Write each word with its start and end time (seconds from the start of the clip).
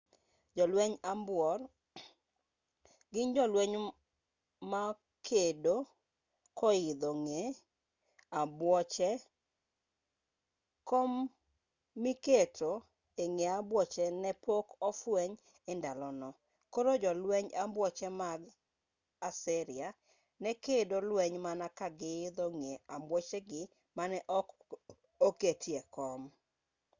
jolwenj 0.55 0.95
ambuor 1.11 1.59
gin 3.11 3.29
jolweny 3.37 3.75
ma 4.71 4.83
kedo 5.27 5.75
koidho 6.59 7.09
ng'e 7.23 7.43
ambuoche 8.39 9.09
kom 10.89 11.11
miketo 12.03 12.71
e 13.23 13.25
ng'e 13.33 13.47
ambuoche 13.59 14.05
ne 14.23 14.31
pok 14.45 14.67
ofweny 14.89 15.33
e 15.71 15.73
ndalono 15.79 16.29
koro 16.73 16.91
jolwenj 17.03 17.49
ambuoche 17.63 18.07
mag 18.21 18.41
assyria 19.27 19.89
ne 20.41 20.51
kedo 20.65 20.97
lweny 21.09 21.35
mana 21.45 21.67
ka 21.77 21.87
giidho 21.99 22.45
ng'e 22.57 22.73
ambuochegi 22.95 23.61
mane 23.97 24.17
ok 24.37 24.49
oketie 25.27 25.79
kom 25.95 26.21